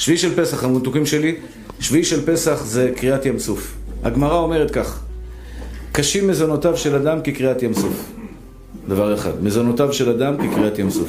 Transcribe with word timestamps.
שביעי 0.00 0.18
של 0.18 0.42
פסח, 0.42 0.64
המתוקים 0.64 1.06
שלי, 1.06 1.34
שביעי 1.80 2.04
של 2.04 2.26
פסח 2.26 2.64
זה 2.64 2.90
קריאת 2.96 3.26
ים 3.26 3.38
סוף. 3.38 3.74
הגמרא 4.02 4.38
אומרת 4.38 4.70
כך, 4.70 5.00
קשים 5.92 6.28
מזונותיו 6.28 6.76
של 6.76 6.94
אדם 6.94 7.22
כקריאת 7.24 7.62
ים 7.62 7.74
סוף. 7.74 8.12
דבר 8.88 9.14
אחד, 9.14 9.44
מזונותיו 9.44 9.92
של 9.92 10.10
אדם 10.10 10.36
כקריאת 10.36 10.78
ים 10.78 10.90
סוף. 10.90 11.08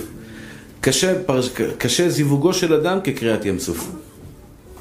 קשה, 0.81 1.23
פרש, 1.25 1.49
קשה 1.77 2.09
זיווגו 2.09 2.53
של 2.53 2.73
אדם 2.73 3.01
כקריאת 3.03 3.45
ים 3.45 3.59
סוף. 3.59 3.91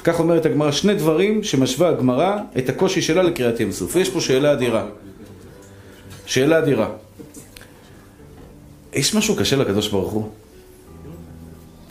כך 0.05 0.21
אומרת 0.21 0.47
הגמרא, 0.47 0.71
שני 0.71 0.95
דברים 0.95 1.43
שמשווה 1.43 1.89
הגמרא 1.89 2.37
את 2.59 2.69
הקושי 2.69 3.03
שלה 3.03 3.23
לקריאת 3.23 3.61
ים 3.61 3.73
סוף. 3.73 3.97
ויש 3.97 4.11
פה 4.11 4.21
שאלה 4.21 4.53
אדירה. 4.53 4.87
שאלה 6.27 6.59
אדירה. 6.59 6.89
יש 8.93 9.15
משהו 9.15 9.37
קשה 9.37 9.57
לקדוש 9.57 9.89
ברוך 9.89 10.13
הוא? 10.13 10.29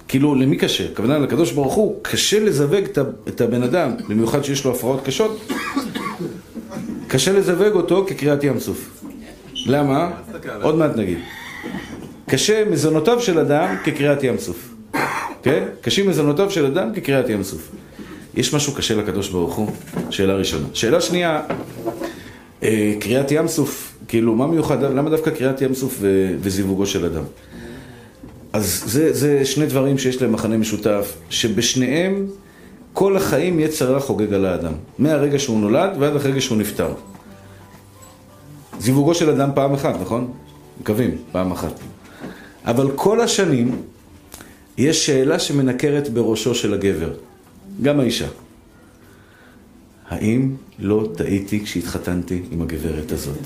כאילו, 0.10 0.36
למי 0.36 0.58
קשה? 0.58 0.86
הכוונה 0.92 1.20
לקדוש 1.20 1.52
ברוך 1.52 1.74
הוא, 1.74 2.00
קשה 2.02 2.40
לזווג 2.40 2.84
את 3.28 3.42
הבן 3.42 3.64
אדם, 3.64 3.92
במיוחד 4.08 4.44
שיש 4.44 4.66
לו 4.66 4.72
הפרעות 4.72 5.06
קשות, 5.06 5.52
קשה 7.08 7.34
לזווג 7.34 7.74
אותו 7.74 8.06
כקריאת 8.08 8.44
ים 8.44 8.60
סוף. 8.60 9.04
למה? 9.66 10.12
עוד 10.62 10.76
מעט 10.76 10.96
נגיד. 10.96 11.18
קשה 12.30 12.66
מזונותיו 12.72 13.22
של 13.22 13.40
אדם 13.40 13.76
כקריאת 13.84 14.24
ים 14.24 14.38
סוף. 14.38 14.74
כן? 15.44 15.64
קשים 15.82 16.10
מזונותיו 16.10 16.52
של 16.52 16.66
אדם 16.66 16.94
כקריאת 16.94 17.30
ים 17.30 17.44
סוף. 17.44 17.72
יש 18.36 18.54
משהו 18.54 18.74
קשה 18.74 18.96
לקדוש 18.96 19.30
ברוך 19.30 19.56
הוא? 19.56 19.72
שאלה 20.10 20.34
ראשונה. 20.34 20.66
שאלה 20.74 21.02
שנייה, 21.02 21.42
אה, 22.64 22.94
קריאת 23.00 23.32
ים 23.32 23.48
סוף, 23.48 23.94
כאילו, 24.08 24.36
מה 24.36 24.48
מיוחד, 24.48 24.84
למה 24.84 25.10
דווקא 25.10 25.32
קריאת 25.32 25.62
ים 25.62 25.74
סוף 25.74 26.00
וזיווגו 26.42 26.86
של 26.86 27.06
אדם? 27.06 27.24
אז 28.54 28.84
זה, 28.86 29.14
זה 29.14 29.46
שני 29.46 29.66
דברים 29.66 29.98
שיש 29.98 30.22
להם 30.22 30.32
מחנה 30.32 30.58
משותף, 30.58 31.16
שבשניהם 31.30 32.28
כל 32.94 33.18
החיים 33.18 33.60
יצר 33.60 33.94
רע 33.94 34.00
חוגג 34.00 34.34
על 34.34 34.46
האדם. 34.46 34.74
מהרגע 35.00 35.40
שהוא 35.40 35.60
נולד 35.60 35.90
ועד 36.00 36.16
הרגע 36.16 36.42
שהוא 36.42 36.58
נפטר. 36.58 36.94
זיווגו 38.80 39.16
של 39.16 39.30
אדם 39.30 39.50
פעם 39.56 39.74
אחת, 39.74 39.96
נכון? 40.02 40.32
מקווים, 40.82 41.18
פעם 41.32 41.52
אחת. 41.52 41.80
אבל 42.66 42.92
כל 42.96 43.22
השנים 43.22 43.82
יש 44.78 45.06
שאלה 45.06 45.40
שמנקרת 45.40 46.10
בראשו 46.10 46.56
של 46.56 46.74
הגבר, 46.74 47.14
גם 47.82 48.00
האישה. 48.00 48.28
האם 50.10 50.52
לא 50.80 51.10
טעיתי 51.16 51.64
כשהתחתנתי 51.64 52.42
עם 52.52 52.62
הגברת 52.62 53.12
הזאת? 53.12 53.38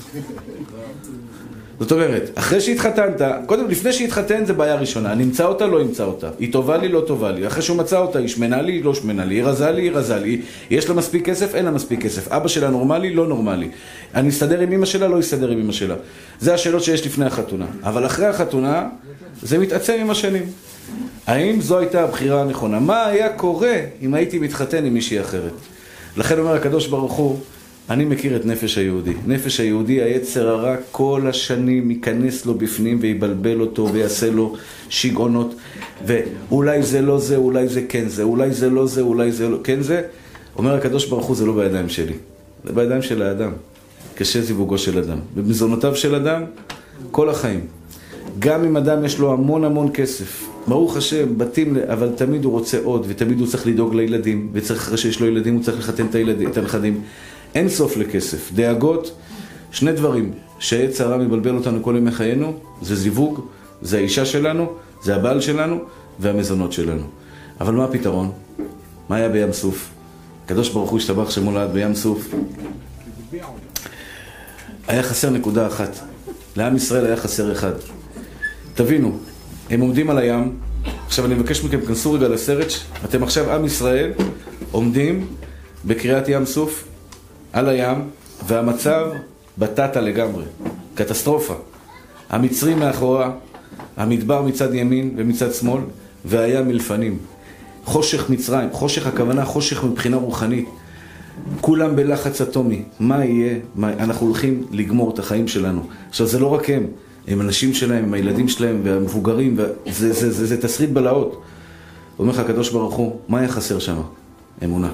זאת 1.80 1.92
אומרת, 1.92 2.30
אחרי 2.34 2.60
שהתחתנת, 2.60 3.20
קודם, 3.46 3.68
לפני 3.68 3.92
שהתחתן 3.92 4.44
זה 4.44 4.52
בעיה 4.52 4.74
ראשונה, 4.74 5.14
נמצא 5.14 5.44
אותה, 5.44 5.66
לא 5.66 5.80
ימצא 5.80 6.04
אותה. 6.04 6.30
היא 6.38 6.52
טובה 6.52 6.76
לי, 6.76 6.88
לא 6.88 7.02
טובה 7.06 7.30
לי. 7.30 7.46
אחרי 7.46 7.62
שהוא 7.62 7.76
מצא 7.76 7.98
אותה, 7.98 8.18
היא 8.18 8.28
שמנה 8.28 8.62
לי, 8.62 8.82
לא 8.82 8.94
שמנה 8.94 9.24
לי. 9.24 9.34
היא 9.34 9.44
רזה 9.44 9.70
לי, 9.70 9.82
היא 9.82 9.92
רזה 9.92 10.16
לי. 10.16 10.40
יש 10.70 10.88
לה 10.88 10.94
מספיק 10.94 11.24
כסף, 11.24 11.54
אין 11.54 11.64
לה 11.64 11.70
מספיק 11.70 12.02
כסף. 12.02 12.28
אבא 12.28 12.48
שלה 12.48 12.70
נורמלי, 12.70 13.14
לא 13.14 13.26
נורמלי. 13.26 13.68
אני 14.14 14.28
אסתדר 14.28 14.60
עם 14.60 14.72
אמא 14.72 14.86
שלה, 14.86 15.08
לא 15.08 15.20
אסתדר 15.20 15.50
עם 15.50 15.60
אמא 15.60 15.72
שלה. 15.72 15.94
זה 16.40 16.54
השאלות 16.54 16.82
שיש 16.82 17.06
לפני 17.06 17.24
החתונה. 17.24 17.66
אבל 17.82 18.06
אחרי 18.06 18.26
החתונה, 18.26 18.88
זה 19.42 19.58
מתעצם 19.58 19.96
עם 20.00 20.10
השנים. 20.10 20.42
האם 21.26 21.60
זו 21.60 21.78
הייתה 21.78 22.04
הבחירה 22.04 22.42
הנכונה? 22.42 22.78
מה 22.78 23.06
היה 23.06 23.28
קורה 23.28 23.76
אם 24.02 24.14
הייתי 24.14 24.38
מתחתן 24.38 24.84
עם 24.84 24.94
מישהי 24.94 25.20
אחרת? 25.20 25.52
לכן 26.16 26.38
אומר 26.38 26.54
הקדוש 26.54 26.86
ברוך 26.86 27.12
הוא, 27.12 27.38
אני 27.90 28.04
מכיר 28.04 28.36
את 28.36 28.46
נפש 28.46 28.78
היהודי. 28.78 29.12
נפש 29.26 29.60
היהודי, 29.60 30.02
היצר 30.02 30.48
הרע 30.48 30.76
כל 30.90 31.26
השנים 31.28 31.90
ייכנס 31.90 32.46
לו 32.46 32.54
בפנים 32.54 32.98
ויבלבל 33.00 33.60
אותו 33.60 33.88
ויעשה 33.92 34.30
לו 34.30 34.56
שיגעונות 34.88 35.54
ואולי 36.06 36.82
זה 36.82 37.02
לא 37.02 37.18
זה, 37.18 37.36
אולי 37.36 37.68
זה 37.68 37.82
כן 37.88 38.08
זה, 38.08 38.22
אולי 38.22 38.50
זה 38.50 38.70
לא 38.70 38.86
זה, 38.86 39.00
אולי 39.00 39.32
זה 39.32 39.48
לא 39.48 39.58
כן 39.64 39.82
זה. 39.82 40.02
אומר 40.56 40.74
הקדוש 40.74 41.06
ברוך 41.06 41.26
הוא, 41.26 41.36
זה 41.36 41.46
לא 41.46 41.54
בידיים 41.54 41.88
שלי, 41.88 42.14
זה 42.64 42.72
בידיים 42.72 43.02
של 43.02 43.22
האדם. 43.22 43.50
קשה 44.14 44.40
זיווגו 44.40 44.78
של 44.78 44.98
אדם. 44.98 45.18
במזונותיו 45.34 45.96
של 45.96 46.14
אדם, 46.14 46.42
כל 47.10 47.30
החיים. 47.30 47.60
גם 48.38 48.64
אם 48.64 48.76
אדם 48.76 49.04
יש 49.04 49.18
לו 49.18 49.32
המון 49.32 49.64
המון 49.64 49.90
כסף, 49.94 50.48
ברוך 50.66 50.96
השם, 50.96 51.38
בתים, 51.38 51.76
אבל 51.92 52.10
תמיד 52.16 52.44
הוא 52.44 52.52
רוצה 52.52 52.78
עוד, 52.84 53.04
ותמיד 53.08 53.40
הוא 53.40 53.48
צריך 53.48 53.66
לדאוג 53.66 53.94
לילדים, 53.94 54.48
וצריך 54.52 54.80
אחרי 54.80 54.98
שיש 54.98 55.20
לו 55.20 55.26
ילדים, 55.26 55.54
הוא 55.54 55.62
צריך 55.62 55.78
לחתן 55.78 56.06
את 56.06 56.14
הילדים, 56.14 56.50
את 56.50 56.56
הנכדים. 56.56 57.00
אין 57.54 57.68
סוף 57.68 57.96
לכסף. 57.96 58.52
דאגות, 58.54 59.14
שני 59.70 59.92
דברים 59.92 60.32
שעץ 60.58 61.00
הרע 61.00 61.16
מבלבל 61.16 61.56
אותנו 61.56 61.82
כל 61.82 61.94
ימי 61.98 62.10
חיינו, 62.10 62.52
זה 62.82 62.94
זיווג, 62.94 63.40
זה 63.82 63.96
האישה 63.96 64.24
שלנו, 64.24 64.72
זה 65.02 65.16
הבעל 65.16 65.40
שלנו 65.40 65.78
והמזונות 66.18 66.72
שלנו. 66.72 67.02
אבל 67.60 67.74
מה 67.74 67.84
הפתרון? 67.84 68.32
מה 69.08 69.16
היה 69.16 69.28
בים 69.28 69.52
סוף? 69.52 69.90
הקדוש 70.44 70.68
ברוך 70.68 70.90
הוא 70.90 70.98
השתבח 70.98 71.30
שמולד 71.30 71.70
בים 71.72 71.94
סוף. 71.94 72.34
היה 74.88 75.02
חסר 75.02 75.30
נקודה 75.30 75.66
אחת. 75.66 75.98
לעם 76.56 76.76
ישראל 76.76 77.06
היה 77.06 77.16
חסר 77.16 77.52
אחד. 77.52 77.72
תבינו, 78.74 79.18
הם 79.70 79.80
עומדים 79.80 80.10
על 80.10 80.18
הים, 80.18 80.56
עכשיו 81.06 81.24
אני 81.24 81.34
מבקש 81.34 81.64
מכם, 81.64 81.80
כנסו 81.80 82.12
רגע 82.12 82.28
לסרט, 82.28 82.72
אתם 83.04 83.22
עכשיו 83.22 83.52
עם 83.52 83.64
ישראל 83.64 84.12
עומדים 84.72 85.26
בקריאת 85.84 86.28
ים 86.28 86.46
סוף, 86.46 86.84
על 87.52 87.68
הים, 87.68 87.98
והמצב 88.46 89.06
בטטה 89.58 90.00
לגמרי. 90.00 90.44
קטסטרופה. 90.94 91.54
המצרים 92.30 92.78
מאחורה, 92.78 93.30
המדבר 93.96 94.42
מצד 94.42 94.74
ימין 94.74 95.14
ומצד 95.16 95.54
שמאל, 95.54 95.82
והים 96.24 96.68
מלפנים. 96.68 97.18
חושך 97.84 98.30
מצרים, 98.30 98.68
חושך 98.72 99.06
הכוונה 99.06 99.44
חושך 99.44 99.84
מבחינה 99.84 100.16
רוחנית. 100.16 100.68
כולם 101.60 101.96
בלחץ 101.96 102.40
אטומי. 102.40 102.82
מה 103.00 103.24
יהיה? 103.24 103.58
מה... 103.74 103.92
אנחנו 103.92 104.26
הולכים 104.26 104.66
לגמור 104.70 105.10
את 105.10 105.18
החיים 105.18 105.48
שלנו. 105.48 105.86
עכשיו, 106.08 106.26
זה 106.26 106.38
לא 106.38 106.54
רק 106.54 106.70
הם, 106.70 106.86
הם 107.28 107.40
אנשים 107.40 107.74
שלהם, 107.74 108.04
הם 108.04 108.14
הילדים 108.14 108.48
שלהם 108.48 108.80
והמבוגרים, 108.84 109.56
וזה, 109.56 109.72
זה, 109.86 110.12
זה, 110.12 110.30
זה, 110.30 110.46
זה 110.46 110.62
תסריט 110.62 110.90
בלהות. 110.90 111.42
אומר 112.18 112.30
לך 112.30 112.38
הקדוש 112.38 112.70
ברוך 112.70 112.94
הוא, 112.94 113.18
מה 113.28 113.38
היה 113.38 113.48
חסר 113.48 113.78
שם? 113.78 114.00
אמונה. 114.64 114.92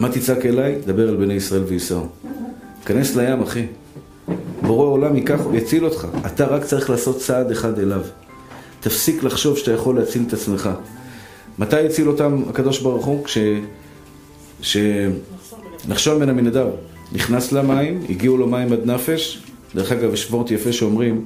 מה 0.00 0.08
תצעק 0.08 0.46
אליי? 0.46 0.78
דבר 0.86 1.08
על 1.08 1.16
בני 1.16 1.34
ישראל 1.34 1.62
וייסעו. 1.66 2.06
כנס 2.84 3.16
לים, 3.16 3.42
אחי. 3.42 3.66
בורא 4.62 4.86
עולם 4.86 5.16
ייקח, 5.16 5.40
יציל 5.52 5.84
אותך. 5.84 6.06
אתה 6.26 6.46
רק 6.46 6.64
צריך 6.64 6.90
לעשות 6.90 7.18
צעד 7.18 7.50
אחד 7.50 7.78
אליו. 7.78 8.02
תפסיק 8.80 9.22
לחשוב 9.22 9.58
שאתה 9.58 9.72
יכול 9.72 9.96
להציל 9.98 10.22
את 10.26 10.32
עצמך. 10.32 10.70
מתי 11.58 11.86
הציל 11.86 12.08
אותם 12.08 12.42
הקדוש 12.48 12.80
ברוך 12.80 13.06
הוא? 13.06 13.24
כש... 13.24 13.38
שנחשון 14.62 16.18
בן 16.18 16.28
עמינדב 16.28 16.66
נכנס 17.12 17.52
למים, 17.52 18.02
הגיעו 18.08 18.36
לו 18.36 18.46
מים 18.46 18.72
עד 18.72 18.80
נפש. 18.84 19.42
דרך 19.74 19.92
אגב, 19.92 20.14
יש 20.14 20.30
וורט 20.30 20.50
יפה 20.50 20.72
שאומרים, 20.72 21.24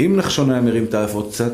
אם 0.00 0.16
נחשון 0.16 0.50
היה 0.50 0.60
מרים 0.60 0.84
את 0.84 0.94
האף 0.94 1.14
עוד 1.14 1.28
קצת, 1.30 1.52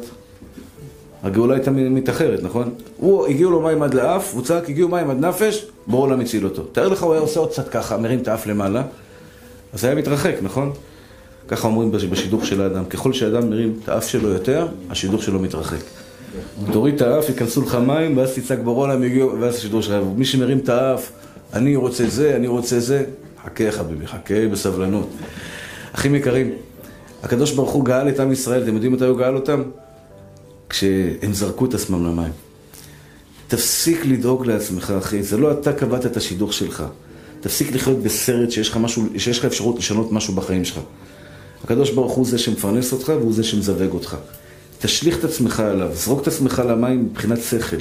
הגאולה 1.22 1.54
הייתה 1.54 1.70
מתאחרת, 1.70 2.42
נכון? 2.42 2.74
הוא, 2.96 3.26
הגיעו 3.26 3.50
לו 3.50 3.60
מים 3.60 3.82
עד 3.82 3.94
לאף, 3.94 4.34
הוא 4.34 4.42
צעק, 4.42 4.68
הגיעו 4.68 4.88
מים 4.88 5.10
עד 5.10 5.24
נפש, 5.24 5.66
בורא 5.86 6.06
עולם 6.06 6.20
הציל 6.20 6.44
אותו. 6.44 6.62
תאר 6.62 6.88
לך, 6.88 7.02
הוא 7.02 7.12
היה 7.12 7.20
עושה 7.20 7.40
עוד 7.40 7.50
קצת 7.50 7.68
ככה, 7.68 7.96
מרים 7.96 8.18
את 8.18 8.28
האף 8.28 8.46
למעלה, 8.46 8.82
אז 9.72 9.84
היה 9.84 9.94
מתרחק, 9.94 10.34
נכון? 10.42 10.72
ככה 11.48 11.68
אומרים 11.68 11.92
בשידוך 11.92 12.46
של 12.46 12.62
האדם. 12.62 12.84
ככל 12.84 13.12
שאדם 13.12 13.50
מרים 13.50 13.78
את 13.84 13.88
האף 13.88 14.08
שלו 14.08 14.28
יותר, 14.28 14.66
השידוך 14.90 15.22
שלו 15.22 15.38
מתרחק. 15.38 15.78
תוריד 16.72 16.94
את 16.94 17.02
האף, 17.02 17.28
ייכנסו 17.28 17.62
לך 17.62 17.74
מים, 17.74 18.16
ואז 18.16 18.34
תצעק 18.34 18.58
בורא 18.58 18.86
עולם, 18.86 19.02
ואז 19.40 19.56
השידוך 19.56 19.82
שלך. 19.82 19.94
מי 20.16 20.24
שמרים 20.24 20.58
את 20.58 20.68
האף, 20.68 21.12
אני 21.52 21.76
רוצה 21.76 22.08
זה, 22.08 22.36
אני 22.36 22.46
רוצה 22.46 22.80
זה, 22.80 23.04
חכה 23.44 23.70
חביבי, 23.70 24.06
חכה 24.06 24.48
בסבלנות. 24.52 25.08
אחים 25.92 26.14
יקרים, 26.14 26.52
הקדוש 27.22 27.52
ברוך 27.52 27.70
הוא 27.70 27.84
גאל 27.84 28.08
את 28.08 28.20
עם 28.20 28.32
ישראל, 28.32 28.62
אתם 28.62 28.74
יודעים 28.74 28.92
מתי 28.92 29.04
הוא 29.04 29.18
גאל 29.18 29.34
אותם? 29.34 29.62
כשהם 30.68 31.32
זרקו 31.32 31.64
את 31.64 31.74
עצמם 31.74 32.06
למים. 32.06 32.32
תפסיק 33.48 34.06
לדאוג 34.06 34.46
לעצמך, 34.46 34.92
אחי. 34.98 35.22
זה 35.22 35.36
לא 35.36 35.52
אתה 35.52 35.72
קבעת 35.72 36.06
את 36.06 36.16
השידוך 36.16 36.52
שלך. 36.52 36.84
תפסיק 37.40 37.72
לחיות 37.72 37.98
בסרט 37.98 38.50
שיש 38.50 38.68
לך, 38.68 38.76
משהו, 38.76 39.04
שיש 39.18 39.38
לך 39.38 39.44
אפשרות 39.44 39.78
לשנות 39.78 40.12
משהו 40.12 40.34
בחיים 40.34 40.64
שלך. 40.64 40.80
הקדוש 41.64 41.90
ברוך 41.90 42.12
הוא 42.12 42.26
זה 42.26 42.38
שמפרנס 42.38 42.92
אותך 42.92 43.08
והוא 43.08 43.32
זה 43.32 43.44
שמזווג 43.44 43.92
אותך. 43.92 44.16
תשליך 44.78 45.18
את 45.18 45.24
עצמך 45.24 45.60
עליו, 45.60 45.90
זרוק 45.94 46.22
את 46.22 46.26
עצמך 46.26 46.62
למים 46.68 47.04
מבחינת 47.04 47.38
שכל. 47.42 47.76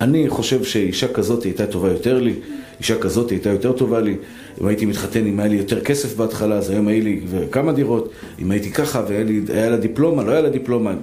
אני 0.00 0.28
חושב 0.28 0.64
שאישה 0.64 1.08
כזאת 1.08 1.42
הייתה 1.42 1.66
טובה 1.66 1.88
יותר 1.88 2.20
לי, 2.20 2.34
אישה 2.78 2.98
כזאת 2.98 3.30
הייתה 3.30 3.50
יותר 3.50 3.72
טובה 3.72 4.00
לי. 4.00 4.16
אם 4.60 4.66
הייתי 4.66 4.86
מתחתן, 4.86 5.26
אם 5.26 5.40
היה 5.40 5.48
לי 5.48 5.56
יותר 5.56 5.80
כסף 5.80 6.16
בהתחלה, 6.16 6.54
אז 6.54 6.70
היום 6.70 6.88
היה 6.88 7.02
לי 7.02 7.20
כמה 7.52 7.72
דירות. 7.72 8.10
אם 8.38 8.50
הייתי 8.50 8.72
ככה 8.72 9.02
והיה 9.08 9.70
לה 9.70 9.76
דיפלומה, 9.76 10.24
לא 10.24 10.30
היה 10.30 10.40
לה 10.40 10.50
דיפלומה. 10.50 10.94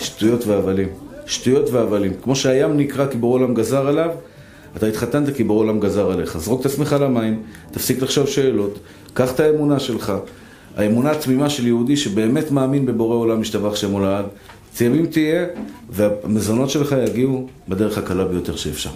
שטויות 0.00 0.46
והבלים. 0.46 0.88
שטויות 1.26 1.70
והבלים. 1.70 2.12
כמו 2.22 2.36
שהים 2.36 2.76
נקרא 2.76 3.06
כי 3.06 3.16
בורא 3.18 3.38
עולם 3.38 3.54
גזר 3.54 3.86
עליו, 3.86 4.10
אתה 4.76 4.86
התחתנת 4.86 5.36
כי 5.36 5.44
בורא 5.44 5.58
עולם 5.58 5.80
גזר 5.80 6.10
עליך. 6.10 6.38
זרוק 6.38 6.60
את 6.60 6.66
עצמך 6.66 6.96
למים, 7.00 7.42
תפסיק 7.70 8.02
לחשוב 8.02 8.26
שאלות, 8.26 8.78
קח 9.14 9.34
את 9.34 9.40
האמונה 9.40 9.78
שלך, 9.78 10.12
האמונה 10.76 11.10
התמימה 11.10 11.50
של 11.50 11.66
יהודי 11.66 11.96
שבאמת 11.96 12.50
מאמין 12.50 12.86
בבורא 12.86 13.16
עולם 13.16 13.40
משתבח 13.40 13.74
שם 13.74 14.02
לעד, 14.02 14.24
ימים 14.84 15.06
תהיה, 15.06 15.46
והמזונות 15.90 16.70
שלך 16.70 16.94
יגיעו 17.08 17.48
בדרך 17.68 17.98
הקלה 17.98 18.24
ביותר 18.24 18.56
שאפשר. 18.56 18.90